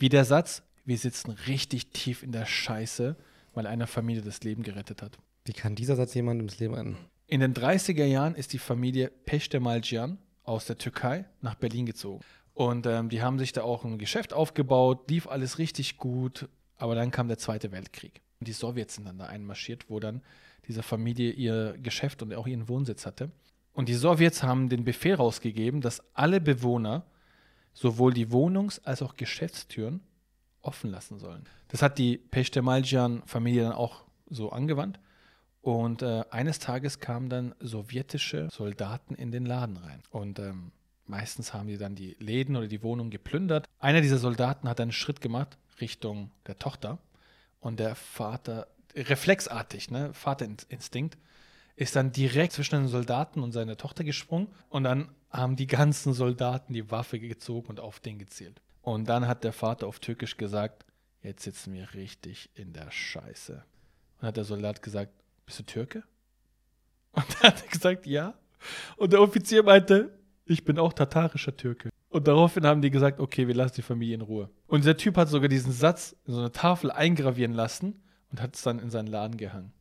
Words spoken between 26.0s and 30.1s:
alle Bewohner sowohl die Wohnungs- als auch Geschäftstüren